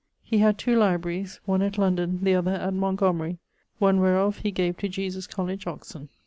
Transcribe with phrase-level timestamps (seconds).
[0.23, 3.37] He had two libraries, one at London, the other at Montgomery;
[3.79, 6.09] one[EY] wherof he gave to Jesus College, Oxon.